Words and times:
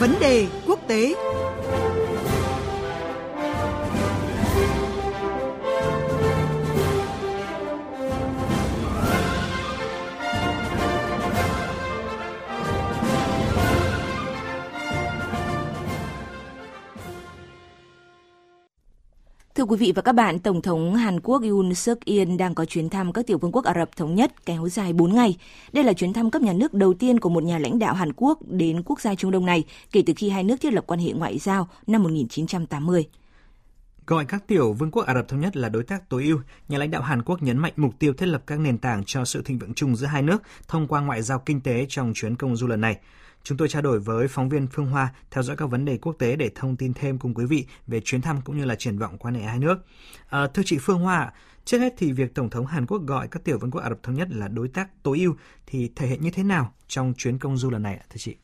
Vấn 0.00 0.14
đề 0.20 0.46
quốc 0.66 0.78
tế. 0.88 1.14
Quý 19.66 19.76
vị 19.76 19.92
và 19.96 20.02
các 20.02 20.12
bạn, 20.12 20.38
Tổng 20.38 20.62
thống 20.62 20.94
Hàn 20.94 21.20
Quốc 21.20 21.42
Yoon 21.42 21.74
suk 21.74 21.98
yeol 22.04 22.36
đang 22.38 22.54
có 22.54 22.64
chuyến 22.64 22.88
thăm 22.88 23.12
các 23.12 23.26
tiểu 23.26 23.38
vương 23.38 23.52
quốc 23.52 23.64
Ả 23.64 23.74
Rập 23.74 23.96
Thống 23.96 24.14
Nhất 24.14 24.46
kéo 24.46 24.68
dài 24.68 24.92
4 24.92 25.14
ngày. 25.14 25.36
Đây 25.72 25.84
là 25.84 25.92
chuyến 25.92 26.12
thăm 26.12 26.30
cấp 26.30 26.42
nhà 26.42 26.52
nước 26.52 26.74
đầu 26.74 26.94
tiên 26.94 27.20
của 27.20 27.28
một 27.28 27.42
nhà 27.42 27.58
lãnh 27.58 27.78
đạo 27.78 27.94
Hàn 27.94 28.12
Quốc 28.16 28.38
đến 28.48 28.82
quốc 28.82 29.00
gia 29.00 29.14
Trung 29.14 29.30
Đông 29.30 29.46
này 29.46 29.64
kể 29.92 30.02
từ 30.06 30.12
khi 30.16 30.30
hai 30.30 30.44
nước 30.44 30.56
thiết 30.60 30.72
lập 30.72 30.84
quan 30.86 31.00
hệ 31.00 31.12
ngoại 31.12 31.38
giao 31.38 31.68
năm 31.86 32.02
1980. 32.02 33.04
Gọi 34.06 34.24
các 34.24 34.46
tiểu 34.46 34.72
vương 34.72 34.90
quốc 34.90 35.06
Ả 35.06 35.14
Rập 35.14 35.28
Thống 35.28 35.40
Nhất 35.40 35.56
là 35.56 35.68
đối 35.68 35.84
tác 35.84 36.08
tối 36.08 36.24
ưu, 36.24 36.40
nhà 36.68 36.78
lãnh 36.78 36.90
đạo 36.90 37.02
Hàn 37.02 37.22
Quốc 37.22 37.42
nhấn 37.42 37.58
mạnh 37.58 37.72
mục 37.76 37.98
tiêu 37.98 38.12
thiết 38.12 38.26
lập 38.26 38.42
các 38.46 38.60
nền 38.60 38.78
tảng 38.78 39.04
cho 39.06 39.24
sự 39.24 39.42
thịnh 39.42 39.58
vượng 39.58 39.74
chung 39.74 39.96
giữa 39.96 40.06
hai 40.06 40.22
nước 40.22 40.42
thông 40.68 40.86
qua 40.86 41.00
ngoại 41.00 41.22
giao 41.22 41.38
kinh 41.38 41.60
tế 41.60 41.86
trong 41.88 42.12
chuyến 42.14 42.36
công 42.36 42.56
du 42.56 42.66
lần 42.66 42.80
này. 42.80 42.98
Chúng 43.46 43.58
tôi 43.58 43.68
trao 43.68 43.82
đổi 43.82 44.00
với 44.00 44.28
phóng 44.28 44.48
viên 44.48 44.66
Phương 44.66 44.86
Hoa 44.86 45.14
theo 45.30 45.42
dõi 45.42 45.56
các 45.56 45.66
vấn 45.66 45.84
đề 45.84 45.98
quốc 45.98 46.12
tế 46.18 46.36
để 46.36 46.50
thông 46.54 46.76
tin 46.76 46.94
thêm 46.94 47.18
cùng 47.18 47.34
quý 47.34 47.44
vị 47.44 47.66
về 47.86 48.00
chuyến 48.04 48.22
thăm 48.22 48.40
cũng 48.40 48.58
như 48.58 48.64
là 48.64 48.74
triển 48.74 48.98
vọng 48.98 49.18
quan 49.18 49.34
hệ 49.34 49.42
hai 49.42 49.58
nước. 49.58 49.78
À, 50.28 50.46
thưa 50.54 50.62
chị 50.66 50.78
Phương 50.80 50.98
Hoa, 50.98 51.32
trước 51.64 51.78
hết 51.78 51.94
thì 51.96 52.12
việc 52.12 52.34
Tổng 52.34 52.50
thống 52.50 52.66
Hàn 52.66 52.86
Quốc 52.86 53.02
gọi 53.02 53.28
các 53.28 53.44
tiểu 53.44 53.58
vương 53.58 53.70
quốc 53.70 53.80
Ả 53.80 53.88
Rập 53.88 54.02
Thống 54.02 54.14
Nhất 54.14 54.28
là 54.30 54.48
đối 54.48 54.68
tác 54.68 55.02
tối 55.02 55.18
ưu 55.18 55.36
thì 55.66 55.90
thể 55.96 56.06
hiện 56.06 56.22
như 56.22 56.30
thế 56.30 56.42
nào 56.42 56.74
trong 56.88 57.14
chuyến 57.16 57.38
công 57.38 57.56
du 57.56 57.70
lần 57.70 57.82
này 57.82 58.00
thưa 58.10 58.18
chị? 58.18 58.36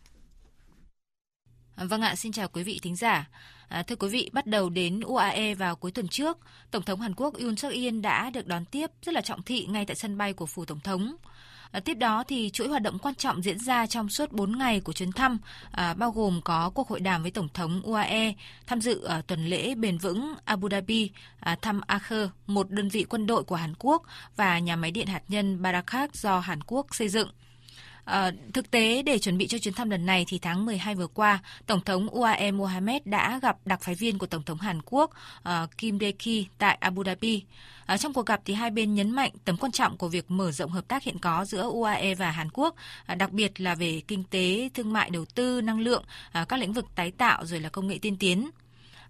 Vâng 1.76 2.00
ạ, 2.00 2.14
xin 2.16 2.32
chào 2.32 2.48
quý 2.48 2.62
vị 2.62 2.80
thính 2.82 2.96
giả. 2.96 3.28
À, 3.68 3.82
thưa 3.82 3.96
quý 3.96 4.08
vị, 4.08 4.30
bắt 4.32 4.46
đầu 4.46 4.70
đến 4.70 5.00
UAE 5.00 5.54
vào 5.54 5.76
cuối 5.76 5.90
tuần 5.90 6.08
trước, 6.08 6.38
Tổng 6.70 6.82
thống 6.82 7.00
Hàn 7.00 7.14
Quốc 7.14 7.34
Yoon 7.34 7.56
suk 7.56 7.72
yeol 7.72 8.00
đã 8.00 8.30
được 8.30 8.46
đón 8.46 8.64
tiếp 8.64 8.90
rất 9.02 9.14
là 9.14 9.20
trọng 9.20 9.42
thị 9.42 9.66
ngay 9.66 9.86
tại 9.86 9.96
sân 9.96 10.18
bay 10.18 10.32
của 10.32 10.46
phủ 10.46 10.64
Tổng 10.64 10.80
thống. 10.80 11.16
À, 11.72 11.80
tiếp 11.80 11.94
đó 11.94 12.24
thì 12.28 12.50
chuỗi 12.52 12.68
hoạt 12.68 12.82
động 12.82 12.98
quan 12.98 13.14
trọng 13.14 13.42
diễn 13.42 13.58
ra 13.58 13.86
trong 13.86 14.08
suốt 14.08 14.32
4 14.32 14.58
ngày 14.58 14.80
của 14.80 14.92
chuyến 14.92 15.12
thăm, 15.12 15.38
à, 15.70 15.94
bao 15.94 16.10
gồm 16.10 16.40
có 16.44 16.70
cuộc 16.70 16.88
hội 16.88 17.00
đàm 17.00 17.22
với 17.22 17.30
Tổng 17.30 17.48
thống 17.54 17.82
UAE, 17.84 18.34
tham 18.66 18.80
dự 18.80 19.00
ở 19.00 19.22
tuần 19.26 19.46
lễ 19.46 19.74
bền 19.74 19.98
vững 19.98 20.34
Abu 20.44 20.68
Dhabi, 20.68 21.10
à, 21.40 21.56
thăm 21.62 21.80
Akher, 21.86 22.28
một 22.46 22.70
đơn 22.70 22.88
vị 22.88 23.04
quân 23.08 23.26
đội 23.26 23.44
của 23.44 23.56
Hàn 23.56 23.74
Quốc 23.78 24.02
và 24.36 24.58
nhà 24.58 24.76
máy 24.76 24.90
điện 24.90 25.06
hạt 25.06 25.22
nhân 25.28 25.62
Barakat 25.62 26.14
do 26.14 26.40
Hàn 26.40 26.62
Quốc 26.66 26.94
xây 26.94 27.08
dựng. 27.08 27.28
À, 28.04 28.30
thực 28.54 28.70
tế, 28.70 29.02
để 29.02 29.18
chuẩn 29.18 29.38
bị 29.38 29.46
cho 29.46 29.58
chuyến 29.58 29.74
thăm 29.74 29.90
lần 29.90 30.06
này 30.06 30.24
thì 30.28 30.38
tháng 30.38 30.66
12 30.66 30.94
vừa 30.94 31.06
qua, 31.06 31.38
Tổng 31.66 31.80
thống 31.80 32.08
UAE 32.08 32.50
Mohamed 32.50 33.02
đã 33.04 33.38
gặp 33.42 33.56
đặc 33.64 33.80
phái 33.82 33.94
viên 33.94 34.18
của 34.18 34.26
Tổng 34.26 34.42
thống 34.42 34.58
Hàn 34.58 34.80
Quốc 34.84 35.10
uh, 35.38 35.78
Kim 35.78 35.98
Dae-ki 35.98 36.44
tại 36.58 36.78
Abu 36.80 37.04
Dhabi. 37.04 37.44
À, 37.86 37.96
trong 37.96 38.12
cuộc 38.12 38.26
gặp 38.26 38.40
thì 38.44 38.54
hai 38.54 38.70
bên 38.70 38.94
nhấn 38.94 39.10
mạnh 39.10 39.30
tầm 39.44 39.56
quan 39.56 39.72
trọng 39.72 39.96
của 39.96 40.08
việc 40.08 40.30
mở 40.30 40.52
rộng 40.52 40.70
hợp 40.70 40.88
tác 40.88 41.02
hiện 41.02 41.18
có 41.18 41.44
giữa 41.44 41.62
UAE 41.62 42.14
và 42.14 42.30
Hàn 42.30 42.48
Quốc, 42.52 42.74
à, 43.06 43.14
đặc 43.14 43.32
biệt 43.32 43.60
là 43.60 43.74
về 43.74 44.02
kinh 44.08 44.24
tế, 44.24 44.68
thương 44.74 44.92
mại, 44.92 45.10
đầu 45.10 45.24
tư, 45.24 45.60
năng 45.60 45.80
lượng, 45.80 46.04
à, 46.32 46.44
các 46.48 46.60
lĩnh 46.60 46.72
vực 46.72 46.84
tái 46.94 47.10
tạo 47.10 47.46
rồi 47.46 47.60
là 47.60 47.68
công 47.68 47.86
nghệ 47.86 47.98
tiên 48.02 48.16
tiến. 48.16 48.50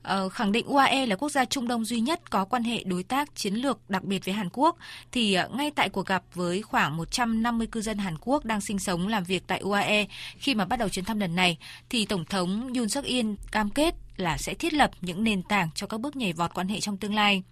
Ờ, 0.03 0.29
khẳng 0.29 0.53
định 0.53 0.67
UAE 0.67 1.07
là 1.07 1.17
quốc 1.17 1.29
gia 1.29 1.45
Trung 1.45 1.69
Đông 1.69 1.85
duy 1.85 2.01
nhất 2.01 2.31
có 2.31 2.45
quan 2.45 2.63
hệ 2.63 2.83
đối 2.85 3.03
tác 3.03 3.35
chiến 3.35 3.55
lược 3.55 3.91
đặc 3.91 4.05
biệt 4.05 4.25
với 4.25 4.35
Hàn 4.35 4.49
Quốc, 4.53 4.77
thì 5.13 5.35
ờ, 5.35 5.49
ngay 5.49 5.71
tại 5.71 5.89
cuộc 5.89 6.07
gặp 6.07 6.23
với 6.35 6.63
khoảng 6.63 6.97
150 6.97 7.67
cư 7.67 7.81
dân 7.81 7.99
Hàn 7.99 8.17
Quốc 8.21 8.45
đang 8.45 8.61
sinh 8.61 8.79
sống 8.79 9.09
làm 9.09 9.25
việc 9.25 9.43
tại 9.47 9.61
UAE 9.61 10.07
khi 10.39 10.55
mà 10.55 10.65
bắt 10.65 10.79
đầu 10.79 10.89
chuyến 10.89 11.05
thăm 11.05 11.21
lần 11.21 11.37
này, 11.37 11.59
thì 11.91 12.07
Tổng 12.07 12.25
thống 12.25 12.73
Yoon 12.75 12.89
suk 12.89 13.05
yeol 13.05 13.27
cam 13.53 13.71
kết 13.71 13.95
là 14.17 14.39
sẽ 14.39 14.55
thiết 14.55 14.73
lập 14.73 14.91
những 15.01 15.25
nền 15.25 15.43
tảng 15.43 15.69
cho 15.75 15.87
các 15.87 16.01
bước 16.01 16.17
nhảy 16.17 16.33
vọt 16.33 16.55
quan 16.55 16.69
hệ 16.69 16.81
trong 16.81 16.97
tương 16.97 17.15
lai. 17.15 17.43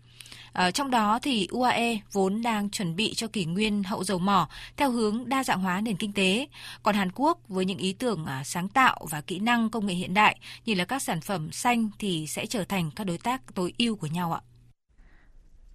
À, 0.52 0.70
trong 0.70 0.90
đó 0.90 1.18
thì 1.22 1.48
UAE 1.50 1.98
vốn 2.12 2.42
đang 2.42 2.70
chuẩn 2.70 2.96
bị 2.96 3.14
cho 3.14 3.26
kỷ 3.28 3.44
nguyên 3.44 3.82
hậu 3.82 4.04
dầu 4.04 4.18
mỏ 4.18 4.48
theo 4.76 4.90
hướng 4.90 5.28
đa 5.28 5.44
dạng 5.44 5.60
hóa 5.60 5.80
nền 5.80 5.96
kinh 5.96 6.12
tế, 6.12 6.46
còn 6.82 6.94
Hàn 6.94 7.12
Quốc 7.14 7.38
với 7.48 7.64
những 7.64 7.78
ý 7.78 7.92
tưởng 7.92 8.26
à, 8.26 8.42
sáng 8.44 8.68
tạo 8.68 9.06
và 9.10 9.20
kỹ 9.20 9.38
năng 9.38 9.70
công 9.70 9.86
nghệ 9.86 9.94
hiện 9.94 10.14
đại 10.14 10.38
như 10.64 10.74
là 10.74 10.84
các 10.84 11.02
sản 11.02 11.20
phẩm 11.20 11.52
xanh 11.52 11.90
thì 11.98 12.26
sẽ 12.26 12.46
trở 12.46 12.64
thành 12.64 12.90
các 12.96 13.04
đối 13.04 13.18
tác 13.18 13.54
tối 13.54 13.72
ưu 13.78 13.96
của 13.96 14.06
nhau 14.06 14.32
ạ. 14.32 14.40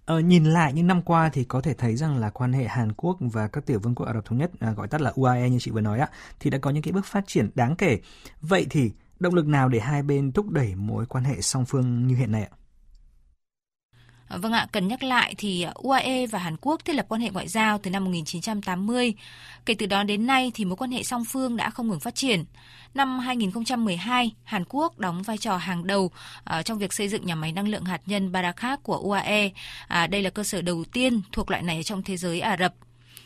Ờ, 0.06 0.18
nhìn 0.20 0.44
lại 0.44 0.72
những 0.72 0.86
năm 0.86 1.02
qua 1.02 1.28
thì 1.28 1.44
có 1.44 1.60
thể 1.60 1.74
thấy 1.74 1.96
rằng 1.96 2.16
là 2.16 2.30
quan 2.30 2.52
hệ 2.52 2.64
Hàn 2.66 2.92
Quốc 2.92 3.16
và 3.20 3.48
các 3.48 3.66
tiểu 3.66 3.78
vương 3.78 3.94
quốc 3.94 4.06
Ả 4.06 4.14
Rập 4.14 4.24
Thống 4.24 4.38
Nhất, 4.38 4.50
à, 4.60 4.72
gọi 4.72 4.88
tắt 4.88 5.00
là 5.00 5.12
UAE 5.14 5.50
như 5.50 5.58
chị 5.60 5.70
vừa 5.70 5.80
nói 5.80 5.98
ạ 5.98 6.08
thì 6.40 6.50
đã 6.50 6.58
có 6.58 6.70
những 6.70 6.82
cái 6.82 6.92
bước 6.92 7.06
phát 7.06 7.26
triển 7.26 7.50
đáng 7.54 7.76
kể. 7.76 7.98
Vậy 8.40 8.66
thì 8.70 8.90
động 9.18 9.34
lực 9.34 9.46
nào 9.46 9.68
để 9.68 9.80
hai 9.80 10.02
bên 10.02 10.32
thúc 10.32 10.50
đẩy 10.50 10.74
mối 10.74 11.06
quan 11.06 11.24
hệ 11.24 11.40
song 11.40 11.64
phương 11.64 12.06
như 12.06 12.16
hiện 12.16 12.32
nay 12.32 12.42
ạ? 12.42 12.56
Vâng 14.28 14.52
ạ, 14.52 14.66
cần 14.72 14.88
nhắc 14.88 15.02
lại 15.02 15.34
thì 15.38 15.66
UAE 15.74 16.26
và 16.26 16.38
Hàn 16.38 16.56
Quốc 16.60 16.84
thiết 16.84 16.92
lập 16.92 17.06
quan 17.08 17.20
hệ 17.20 17.30
ngoại 17.30 17.48
giao 17.48 17.78
từ 17.78 17.90
năm 17.90 18.04
1980. 18.04 19.14
Kể 19.66 19.74
từ 19.74 19.86
đó 19.86 20.02
đến 20.02 20.26
nay 20.26 20.52
thì 20.54 20.64
mối 20.64 20.76
quan 20.76 20.90
hệ 20.90 21.02
song 21.02 21.24
phương 21.24 21.56
đã 21.56 21.70
không 21.70 21.88
ngừng 21.88 22.00
phát 22.00 22.14
triển. 22.14 22.44
Năm 22.94 23.18
2012, 23.18 24.32
Hàn 24.44 24.64
Quốc 24.68 24.98
đóng 24.98 25.22
vai 25.22 25.38
trò 25.38 25.56
hàng 25.56 25.86
đầu 25.86 26.10
à, 26.44 26.62
trong 26.62 26.78
việc 26.78 26.92
xây 26.92 27.08
dựng 27.08 27.26
nhà 27.26 27.34
máy 27.34 27.52
năng 27.52 27.68
lượng 27.68 27.84
hạt 27.84 28.00
nhân 28.06 28.32
Barakat 28.32 28.82
của 28.82 28.96
UAE. 28.96 29.50
À, 29.88 30.06
đây 30.06 30.22
là 30.22 30.30
cơ 30.30 30.44
sở 30.44 30.62
đầu 30.62 30.84
tiên 30.92 31.20
thuộc 31.32 31.50
loại 31.50 31.62
này 31.62 31.82
trong 31.82 32.02
thế 32.02 32.16
giới 32.16 32.40
Ả 32.40 32.56
Rập. 32.56 32.74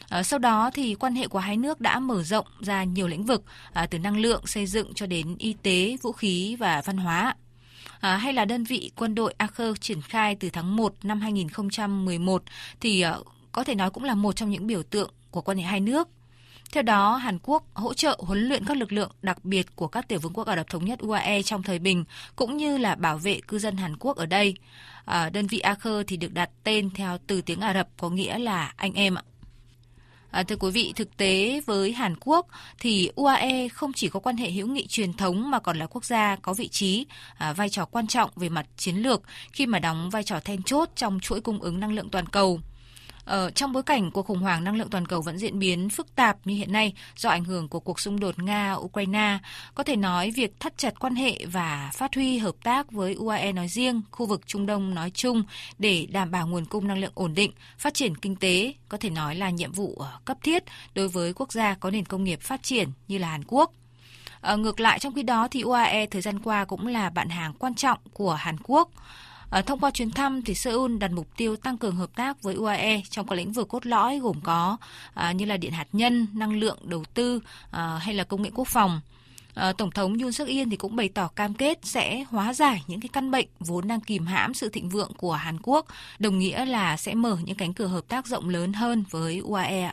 À, 0.09 0.22
sau 0.22 0.38
đó 0.38 0.71
thì 0.75 0.94
quan 0.94 1.15
hệ 1.15 1.28
của 1.28 1.38
hai 1.38 1.56
nước 1.56 1.81
đã 1.81 1.99
mở 1.99 2.22
rộng 2.22 2.47
ra 2.61 2.84
nhiều 2.84 3.09
lĩnh 3.09 3.25
vực 3.25 3.44
từ 3.91 3.99
năng 3.99 4.17
lượng, 4.17 4.47
xây 4.47 4.67
dựng 4.67 4.94
cho 4.94 5.06
đến 5.06 5.37
y 5.38 5.55
tế, 5.62 5.97
vũ 6.03 6.12
khí 6.12 6.56
và 6.59 6.82
văn 6.84 6.97
hóa 6.97 7.34
à, 8.01 8.17
hay 8.17 8.33
là 8.33 8.45
đơn 8.45 8.65
vị 8.65 8.91
quân 8.97 9.15
đội 9.15 9.34
Akher 9.39 9.75
triển 9.81 10.03
khai 10.03 10.34
từ 10.34 10.51
tháng 10.51 10.77
1 10.77 10.95
năm 11.03 11.21
2011 11.21 12.43
thì 12.81 13.01
à, 13.01 13.17
có 13.53 13.65
thể 13.65 13.75
nói 13.75 13.91
cũng 13.91 14.05
là 14.05 14.15
một 14.15 14.37
trong 14.37 14.51
những 14.51 14.67
biểu 14.67 14.83
tượng 14.83 15.11
của 15.31 15.41
quan 15.41 15.59
hệ 15.59 15.65
hai 15.65 15.81
nước. 15.81 16.09
Theo 16.73 16.83
đó, 16.83 17.17
Hàn 17.17 17.39
Quốc 17.43 17.65
hỗ 17.75 17.95
trợ 17.95 18.19
huấn 18.21 18.49
luyện 18.49 18.65
các 18.65 18.77
lực 18.77 18.93
lượng 18.93 19.11
đặc 19.23 19.45
biệt 19.45 19.77
của 19.77 19.89
các 19.89 20.09
tiểu 20.09 20.19
vương 20.19 20.33
quốc 20.33 20.47
Ả 20.47 20.56
Rập 20.56 20.69
Thống 20.69 20.84
Nhất 20.84 20.99
UAE 20.99 21.43
trong 21.43 21.62
thời 21.62 21.79
bình, 21.79 22.05
cũng 22.37 22.56
như 22.56 22.79
là 22.79 22.95
bảo 22.95 23.19
vệ 23.19 23.41
cư 23.49 23.59
dân 23.59 23.77
Hàn 23.77 23.97
Quốc 23.97 24.17
ở 24.17 24.27
đây. 24.27 24.55
À, 25.05 25.31
đơn 25.31 25.47
vị 25.47 25.59
Akher 25.59 25.95
thì 26.06 26.17
được 26.17 26.33
đặt 26.33 26.50
tên 26.65 26.91
theo 26.91 27.19
từ 27.27 27.43
tiếng 27.43 27.61
Ả 27.61 27.75
Rập 27.75 27.89
có 27.97 28.11
nghĩa 28.11 28.39
là 28.39 28.73
anh 28.77 28.93
em 28.93 29.15
ạ. 29.15 29.23
À, 30.31 30.43
thưa 30.43 30.57
quý 30.57 30.71
vị, 30.71 30.93
thực 30.97 31.17
tế 31.17 31.61
với 31.67 31.93
Hàn 31.93 32.15
Quốc 32.21 32.47
thì 32.79 33.11
UAE 33.15 33.69
không 33.69 33.93
chỉ 33.93 34.09
có 34.09 34.21
quan 34.21 34.37
hệ 34.37 34.51
hữu 34.51 34.67
nghị 34.67 34.87
truyền 34.87 35.13
thống 35.13 35.51
mà 35.51 35.59
còn 35.59 35.79
là 35.79 35.87
quốc 35.87 36.05
gia 36.05 36.37
có 36.37 36.55
vị 36.55 36.69
trí, 36.69 37.07
à, 37.39 37.53
vai 37.53 37.69
trò 37.69 37.85
quan 37.85 38.07
trọng 38.07 38.31
về 38.37 38.49
mặt 38.49 38.67
chiến 38.77 38.97
lược 38.97 39.23
khi 39.53 39.67
mà 39.67 39.79
đóng 39.79 40.11
vai 40.11 40.23
trò 40.23 40.41
then 40.41 40.63
chốt 40.63 40.89
trong 40.97 41.21
chuỗi 41.21 41.41
cung 41.41 41.61
ứng 41.61 41.81
năng 41.81 41.93
lượng 41.93 42.11
toàn 42.11 42.27
cầu. 42.27 42.61
Ờ, 43.31 43.51
trong 43.51 43.73
bối 43.73 43.83
cảnh 43.83 44.11
cuộc 44.11 44.27
khủng 44.27 44.39
hoảng 44.39 44.65
năng 44.65 44.77
lượng 44.77 44.91
toàn 44.91 45.07
cầu 45.07 45.21
vẫn 45.21 45.39
diễn 45.39 45.59
biến 45.59 45.89
phức 45.89 46.15
tạp 46.15 46.37
như 46.45 46.55
hiện 46.55 46.73
nay 46.73 46.95
do 47.17 47.31
ảnh 47.31 47.45
hưởng 47.45 47.69
của 47.69 47.81
cuộc 47.81 48.01
xung 48.01 48.21
đột 48.21 48.39
Nga-Ukraine, 48.39 49.39
có 49.75 49.83
thể 49.83 49.97
nói 49.97 50.31
việc 50.31 50.61
thắt 50.61 50.79
chặt 50.79 51.01
quan 51.01 51.15
hệ 51.15 51.45
và 51.53 51.91
phát 51.95 52.15
huy 52.15 52.39
hợp 52.39 52.55
tác 52.65 52.93
với 52.93 53.15
UAE 53.15 53.53
nói 53.53 53.69
riêng, 53.69 54.03
khu 54.11 54.27
vực 54.27 54.47
Trung 54.47 54.67
Đông 54.67 54.95
nói 54.95 55.11
chung 55.15 55.43
để 55.79 56.07
đảm 56.11 56.31
bảo 56.31 56.47
nguồn 56.47 56.65
cung 56.65 56.89
năng 56.89 56.99
lượng 56.99 57.13
ổn 57.15 57.35
định, 57.35 57.53
phát 57.79 57.95
triển 57.95 58.17
kinh 58.17 58.37
tế 58.37 58.75
có 58.89 58.99
thể 58.99 59.11
nói 59.11 59.35
là 59.35 59.51
nhiệm 59.51 59.73
vụ 59.73 59.97
ờ, 59.99 60.19
cấp 60.25 60.37
thiết 60.43 60.65
đối 60.95 61.09
với 61.09 61.33
quốc 61.33 61.53
gia 61.53 61.75
có 61.75 61.91
nền 61.91 62.05
công 62.05 62.25
nghiệp 62.25 62.41
phát 62.41 62.62
triển 62.62 62.89
như 63.09 63.19
là 63.19 63.29
Hàn 63.29 63.45
Quốc. 63.47 63.73
À, 64.41 64.57
ngược 64.57 64.81
lại 64.81 64.99
trong 64.99 65.15
khi 65.15 65.23
đó 65.23 65.49
thì 65.51 65.62
UAE 65.62 66.07
thời 66.07 66.23
gian 66.23 66.39
qua 66.39 66.65
cũng 66.65 66.87
là 66.87 67.11
bạn 67.11 67.29
hàng 67.29 67.55
quan 67.59 67.75
trọng 67.75 67.99
của 68.12 68.35
Hàn 68.35 68.57
Quốc. 68.62 68.91
À, 69.50 69.62
thông 69.62 69.81
qua 69.81 69.91
chuyến 69.91 70.11
thăm 70.11 70.43
thì 70.43 70.55
Seoul 70.55 70.99
đặt 70.99 71.11
mục 71.12 71.27
tiêu 71.37 71.56
tăng 71.56 71.78
cường 71.78 71.97
hợp 71.97 72.11
tác 72.16 72.43
với 72.43 72.55
UAE 72.55 73.03
trong 73.11 73.27
các 73.27 73.34
lĩnh 73.34 73.53
vực 73.53 73.69
cốt 73.69 73.87
lõi 73.87 74.19
gồm 74.19 74.41
có 74.41 74.77
à, 75.15 75.33
như 75.33 75.44
là 75.44 75.56
điện 75.56 75.72
hạt 75.72 75.87
nhân, 75.93 76.27
năng 76.33 76.58
lượng, 76.58 76.79
đầu 76.85 77.05
tư 77.14 77.41
à, 77.70 77.99
hay 78.02 78.14
là 78.14 78.25
công 78.25 78.43
nghệ 78.43 78.50
quốc 78.55 78.69
phòng. 78.69 79.00
À, 79.55 79.73
Tổng 79.73 79.91
thống 79.91 80.19
Yoon 80.19 80.32
suk 80.32 80.49
yeol 80.49 80.69
thì 80.70 80.76
cũng 80.76 80.97
bày 80.97 81.08
tỏ 81.08 81.29
cam 81.29 81.55
kết 81.55 81.79
sẽ 81.82 82.25
hóa 82.29 82.55
giải 82.55 82.82
những 82.87 83.00
cái 83.00 83.08
căn 83.12 83.31
bệnh 83.31 83.47
vốn 83.61 83.88
đang 83.88 84.00
kìm 84.00 84.26
hãm 84.26 84.55
sự 84.55 84.69
thịnh 84.69 84.88
vượng 84.88 85.12
của 85.17 85.32
Hàn 85.32 85.58
Quốc, 85.62 85.87
đồng 86.19 86.38
nghĩa 86.38 86.64
là 86.64 86.97
sẽ 86.97 87.14
mở 87.14 87.37
những 87.44 87.56
cánh 87.56 87.75
cửa 87.75 87.87
hợp 87.87 88.08
tác 88.08 88.26
rộng 88.26 88.49
lớn 88.49 88.73
hơn 88.73 89.05
với 89.11 89.38
UAE. 89.38 89.93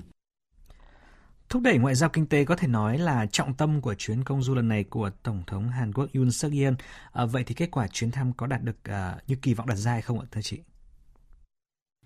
Thúc 1.49 1.61
đẩy 1.61 1.77
ngoại 1.77 1.95
giao 1.95 2.09
kinh 2.09 2.25
tế 2.25 2.45
có 2.45 2.55
thể 2.55 2.67
nói 2.67 2.97
là 2.97 3.25
trọng 3.31 3.53
tâm 3.53 3.81
của 3.81 3.93
chuyến 3.93 4.23
công 4.23 4.41
du 4.43 4.55
lần 4.55 4.67
này 4.67 4.83
của 4.83 5.09
Tổng 5.23 5.43
thống 5.47 5.69
Hàn 5.69 5.93
Quốc 5.93 6.09
Yoon 6.13 6.31
suk 6.31 6.51
yeol. 6.51 6.73
À, 7.11 7.25
vậy 7.25 7.43
thì 7.43 7.55
kết 7.55 7.71
quả 7.71 7.87
chuyến 7.87 8.11
thăm 8.11 8.33
có 8.33 8.47
đạt 8.47 8.63
được 8.63 8.83
à, 8.83 9.15
như 9.27 9.35
kỳ 9.41 9.53
vọng 9.53 9.67
đặt 9.67 9.75
ra 9.75 9.91
hay 9.91 10.01
không 10.01 10.19
ạ, 10.19 10.25
thưa 10.31 10.41
chị? 10.41 10.57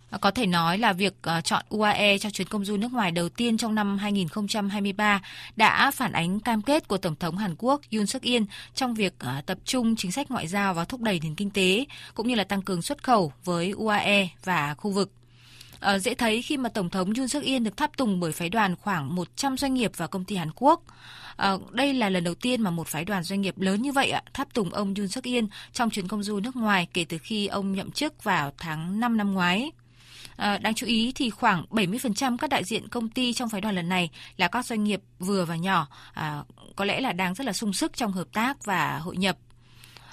À, 0.09 0.17
có 0.17 0.31
thể 0.31 0.45
nói 0.45 0.77
là 0.77 0.93
việc 0.93 1.13
à, 1.21 1.41
chọn 1.41 1.65
UAE 1.69 2.17
cho 2.17 2.29
chuyến 2.29 2.47
công 2.47 2.65
du 2.65 2.77
nước 2.77 2.93
ngoài 2.93 3.11
đầu 3.11 3.29
tiên 3.29 3.57
trong 3.57 3.75
năm 3.75 3.97
2023 3.97 5.21
đã 5.55 5.91
phản 5.91 6.11
ánh 6.11 6.39
cam 6.39 6.61
kết 6.61 6.87
của 6.87 6.97
Tổng 6.97 7.15
thống 7.15 7.37
Hàn 7.37 7.55
Quốc 7.57 7.81
Yoon 7.91 8.05
suk 8.05 8.21
yeol 8.23 8.43
trong 8.75 8.93
việc 8.93 9.13
à, 9.19 9.41
tập 9.45 9.57
trung 9.65 9.95
chính 9.95 10.11
sách 10.11 10.31
ngoại 10.31 10.47
giao 10.47 10.73
và 10.73 10.85
thúc 10.85 11.01
đẩy 11.01 11.19
nền 11.23 11.35
kinh 11.35 11.49
tế 11.49 11.85
cũng 12.13 12.27
như 12.27 12.35
là 12.35 12.43
tăng 12.43 12.61
cường 12.61 12.81
xuất 12.81 13.03
khẩu 13.03 13.33
với 13.43 13.71
UAE 13.71 14.29
và 14.43 14.75
khu 14.77 14.91
vực. 14.91 15.11
À, 15.81 15.99
dễ 15.99 16.15
thấy 16.15 16.41
khi 16.41 16.57
mà 16.57 16.69
Tổng 16.69 16.89
thống 16.89 17.13
Yoon 17.13 17.27
suk 17.27 17.43
yeol 17.43 17.61
được 17.61 17.77
tháp 17.77 17.97
tùng 17.97 18.19
bởi 18.19 18.31
phái 18.31 18.49
đoàn 18.49 18.75
khoảng 18.75 19.15
100 19.15 19.57
doanh 19.57 19.73
nghiệp 19.73 19.91
và 19.97 20.07
công 20.07 20.25
ty 20.25 20.35
Hàn 20.35 20.49
Quốc. 20.55 20.83
À, 21.37 21.53
đây 21.71 21.93
là 21.93 22.09
lần 22.09 22.23
đầu 22.23 22.35
tiên 22.35 22.61
mà 22.61 22.71
một 22.71 22.87
phái 22.87 23.05
đoàn 23.05 23.23
doanh 23.23 23.41
nghiệp 23.41 23.59
lớn 23.59 23.81
như 23.81 23.91
vậy 23.91 24.11
ạ 24.11 24.23
tháp 24.33 24.53
tùng 24.53 24.69
ông 24.69 24.93
Yoon 24.97 25.07
suk 25.07 25.23
yeol 25.23 25.45
trong 25.73 25.89
chuyến 25.89 26.07
công 26.07 26.23
du 26.23 26.39
nước 26.39 26.55
ngoài 26.55 26.87
kể 26.93 27.05
từ 27.09 27.17
khi 27.17 27.47
ông 27.47 27.71
nhậm 27.71 27.91
chức 27.91 28.23
vào 28.23 28.51
tháng 28.57 28.99
5 28.99 29.17
năm 29.17 29.33
ngoái. 29.33 29.71
À, 30.35 30.57
đáng 30.57 30.73
chú 30.73 30.87
ý 30.87 31.11
thì 31.15 31.29
khoảng 31.29 31.65
70% 31.69 32.37
các 32.37 32.49
đại 32.49 32.63
diện 32.63 32.87
công 32.87 33.09
ty 33.09 33.33
trong 33.33 33.49
phái 33.49 33.61
đoàn 33.61 33.75
lần 33.75 33.89
này 33.89 34.09
là 34.37 34.47
các 34.47 34.65
doanh 34.65 34.83
nghiệp 34.83 35.01
vừa 35.19 35.45
và 35.45 35.55
nhỏ, 35.55 35.87
à, 36.13 36.43
có 36.75 36.85
lẽ 36.85 37.01
là 37.01 37.13
đang 37.13 37.33
rất 37.33 37.47
là 37.47 37.53
sung 37.53 37.73
sức 37.73 37.97
trong 37.97 38.11
hợp 38.11 38.27
tác 38.33 38.65
và 38.65 38.99
hội 38.99 39.17
nhập. 39.17 39.37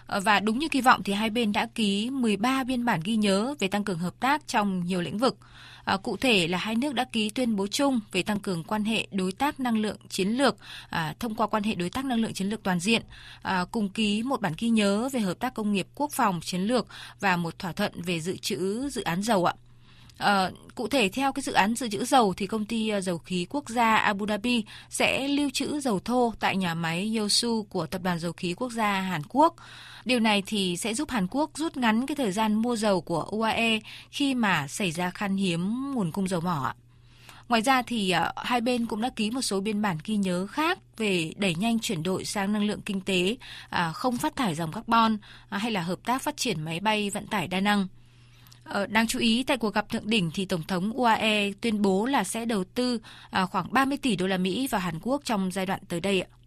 Ờ, 0.08 0.20
và 0.20 0.40
đúng 0.40 0.58
như 0.58 0.68
kỳ 0.68 0.80
vọng 0.80 1.02
thì 1.02 1.12
hai 1.12 1.30
bên 1.30 1.52
đã 1.52 1.68
ký 1.74 2.10
13 2.10 2.64
biên 2.64 2.84
bản 2.84 3.00
ghi 3.04 3.16
nhớ 3.16 3.54
về 3.58 3.68
tăng 3.68 3.84
cường 3.84 3.98
hợp 3.98 4.20
tác 4.20 4.46
trong 4.46 4.84
nhiều 4.84 5.00
lĩnh 5.00 5.18
vực. 5.18 5.36
À, 5.84 5.96
cụ 5.96 6.16
thể 6.16 6.48
là 6.48 6.58
hai 6.58 6.74
nước 6.74 6.94
đã 6.94 7.04
ký 7.12 7.30
tuyên 7.30 7.56
bố 7.56 7.66
chung 7.66 8.00
về 8.12 8.22
tăng 8.22 8.40
cường 8.40 8.64
quan 8.64 8.84
hệ 8.84 9.06
đối 9.12 9.32
tác 9.32 9.60
năng 9.60 9.78
lượng 9.78 9.96
chiến 10.08 10.28
lược 10.28 10.56
à, 10.90 11.14
thông 11.20 11.34
qua 11.34 11.46
quan 11.46 11.62
hệ 11.62 11.74
đối 11.74 11.90
tác 11.90 12.04
năng 12.04 12.20
lượng 12.20 12.32
chiến 12.32 12.48
lược 12.48 12.62
toàn 12.62 12.80
diện, 12.80 13.02
à, 13.42 13.64
cùng 13.72 13.88
ký 13.88 14.22
một 14.22 14.40
bản 14.40 14.52
ghi 14.58 14.68
nhớ 14.68 15.08
về 15.12 15.20
hợp 15.20 15.38
tác 15.38 15.54
công 15.54 15.72
nghiệp 15.72 15.86
quốc 15.94 16.12
phòng 16.12 16.40
chiến 16.42 16.60
lược 16.60 16.86
và 17.20 17.36
một 17.36 17.58
thỏa 17.58 17.72
thuận 17.72 18.02
về 18.02 18.20
dự 18.20 18.36
trữ 18.36 18.88
dự 18.90 19.02
án 19.02 19.22
dầu 19.22 19.44
ạ. 19.44 19.54
À, 20.18 20.50
cụ 20.74 20.88
thể 20.88 21.08
theo 21.08 21.32
cái 21.32 21.42
dự 21.42 21.52
án 21.52 21.74
dự 21.74 21.88
trữ 21.88 22.04
dầu 22.04 22.34
thì 22.36 22.46
công 22.46 22.64
ty 22.64 22.88
ờ, 22.88 23.00
dầu 23.00 23.18
khí 23.18 23.46
quốc 23.50 23.68
gia 23.68 23.96
Abu 23.96 24.26
Dhabi 24.26 24.64
sẽ 24.90 25.28
lưu 25.28 25.50
trữ 25.50 25.80
dầu 25.80 26.00
thô 26.00 26.32
tại 26.40 26.56
nhà 26.56 26.74
máy 26.74 27.16
Yosu 27.16 27.62
của 27.62 27.86
tập 27.86 28.02
đoàn 28.02 28.18
dầu 28.18 28.32
khí 28.32 28.54
quốc 28.54 28.72
gia 28.72 29.00
Hàn 29.00 29.22
Quốc. 29.28 29.54
Điều 30.04 30.20
này 30.20 30.42
thì 30.46 30.76
sẽ 30.76 30.94
giúp 30.94 31.10
Hàn 31.10 31.26
Quốc 31.30 31.50
rút 31.54 31.76
ngắn 31.76 32.06
cái 32.06 32.16
thời 32.16 32.32
gian 32.32 32.54
mua 32.54 32.76
dầu 32.76 33.00
của 33.00 33.22
UAE 33.22 33.80
khi 34.10 34.34
mà 34.34 34.68
xảy 34.68 34.90
ra 34.90 35.10
khan 35.10 35.36
hiếm 35.36 35.92
nguồn 35.94 36.12
cung 36.12 36.28
dầu 36.28 36.40
mỏ. 36.40 36.74
Ngoài 37.48 37.62
ra 37.62 37.82
thì 37.82 38.10
ờ, 38.10 38.32
hai 38.36 38.60
bên 38.60 38.86
cũng 38.86 39.00
đã 39.00 39.10
ký 39.16 39.30
một 39.30 39.42
số 39.42 39.60
biên 39.60 39.82
bản 39.82 39.98
ghi 40.04 40.16
nhớ 40.16 40.46
khác 40.46 40.78
về 40.96 41.32
đẩy 41.36 41.54
nhanh 41.54 41.78
chuyển 41.78 42.02
đổi 42.02 42.24
sang 42.24 42.52
năng 42.52 42.64
lượng 42.64 42.80
kinh 42.80 43.00
tế, 43.00 43.36
à, 43.70 43.92
không 43.92 44.16
phát 44.16 44.36
thải 44.36 44.54
dòng 44.54 44.72
carbon 44.72 45.16
à, 45.48 45.58
hay 45.58 45.70
là 45.70 45.82
hợp 45.82 45.98
tác 46.04 46.22
phát 46.22 46.36
triển 46.36 46.62
máy 46.62 46.80
bay 46.80 47.10
vận 47.10 47.26
tải 47.26 47.48
đa 47.48 47.60
năng. 47.60 47.86
Ờ, 48.68 48.86
đáng 48.86 49.06
chú 49.06 49.18
ý, 49.18 49.42
tại 49.42 49.56
cuộc 49.56 49.74
gặp 49.74 49.88
thượng 49.88 50.10
đỉnh 50.10 50.30
thì 50.34 50.44
tổng 50.44 50.62
thống 50.62 50.92
UAE 50.92 51.52
tuyên 51.60 51.82
bố 51.82 52.06
là 52.06 52.24
sẽ 52.24 52.44
đầu 52.44 52.64
tư 52.64 53.00
à, 53.30 53.46
khoảng 53.46 53.72
30 53.72 53.98
tỷ 54.02 54.16
đô 54.16 54.26
la 54.26 54.36
Mỹ 54.36 54.68
vào 54.70 54.80
Hàn 54.80 54.98
Quốc 55.02 55.22
trong 55.24 55.50
giai 55.52 55.66
đoạn 55.66 55.80
tới 55.88 56.00
đây 56.00 56.20
ạ. 56.20 56.37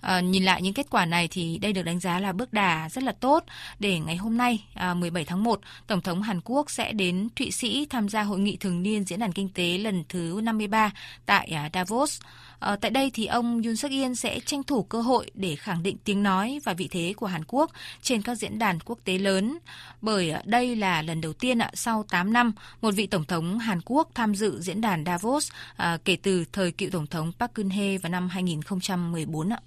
À, 0.00 0.20
nhìn 0.20 0.44
lại 0.44 0.62
những 0.62 0.74
kết 0.74 0.86
quả 0.90 1.04
này 1.04 1.28
thì 1.30 1.58
đây 1.58 1.72
được 1.72 1.82
đánh 1.82 2.00
giá 2.00 2.20
là 2.20 2.32
bước 2.32 2.52
đà 2.52 2.88
rất 2.88 3.04
là 3.04 3.12
tốt 3.12 3.44
để 3.78 3.98
ngày 3.98 4.16
hôm 4.16 4.36
nay 4.36 4.64
à, 4.74 4.94
17 4.94 5.24
tháng 5.24 5.44
1, 5.44 5.60
Tổng 5.86 6.00
thống 6.00 6.22
Hàn 6.22 6.40
Quốc 6.44 6.70
sẽ 6.70 6.92
đến 6.92 7.28
Thụy 7.36 7.50
Sĩ 7.50 7.86
tham 7.90 8.08
gia 8.08 8.22
hội 8.22 8.38
nghị 8.38 8.56
thường 8.56 8.82
niên 8.82 9.04
diễn 9.04 9.20
đàn 9.20 9.32
kinh 9.32 9.48
tế 9.54 9.78
lần 9.78 10.04
thứ 10.08 10.40
53 10.42 10.90
tại 11.26 11.46
à, 11.54 11.70
Davos. 11.74 12.20
À, 12.60 12.76
tại 12.76 12.90
đây 12.90 13.10
thì 13.14 13.26
ông 13.26 13.62
Yoon 13.62 13.76
suk 13.76 13.90
yeol 13.90 14.12
sẽ 14.14 14.40
tranh 14.40 14.62
thủ 14.62 14.82
cơ 14.82 15.00
hội 15.00 15.30
để 15.34 15.56
khẳng 15.56 15.82
định 15.82 15.96
tiếng 16.04 16.22
nói 16.22 16.60
và 16.64 16.72
vị 16.72 16.88
thế 16.90 17.14
của 17.16 17.26
Hàn 17.26 17.44
Quốc 17.48 17.70
trên 18.02 18.22
các 18.22 18.34
diễn 18.34 18.58
đàn 18.58 18.78
quốc 18.80 18.98
tế 19.04 19.18
lớn. 19.18 19.58
Bởi 20.00 20.30
à, 20.30 20.42
đây 20.44 20.76
là 20.76 21.02
lần 21.02 21.20
đầu 21.20 21.32
tiên 21.32 21.58
à, 21.58 21.70
sau 21.74 22.04
8 22.10 22.32
năm 22.32 22.52
một 22.80 22.94
vị 22.94 23.06
tổng 23.06 23.24
thống 23.24 23.58
Hàn 23.58 23.80
Quốc 23.84 24.08
tham 24.14 24.34
dự 24.34 24.60
diễn 24.60 24.80
đàn 24.80 25.04
Davos 25.04 25.50
à, 25.76 25.98
kể 26.04 26.16
từ 26.22 26.44
thời 26.52 26.72
cựu 26.72 26.90
tổng 26.90 27.06
thống 27.06 27.32
Park 27.38 27.52
Geun-hye 27.54 27.98
vào 28.02 28.10
năm 28.10 28.28
2014 28.28 29.52
ạ. 29.52 29.60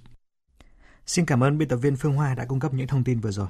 Xin 1.06 1.26
cảm 1.26 1.44
ơn 1.44 1.58
biên 1.58 1.68
tập 1.68 1.78
viên 1.78 1.96
Phương 1.96 2.16
Hoa 2.16 2.36
đã 2.36 2.46
cung 2.46 2.60
cấp 2.60 2.74
những 2.74 2.88
thông 2.88 3.04
tin 3.04 3.20
vừa 3.20 3.32
rồi. 3.32 3.48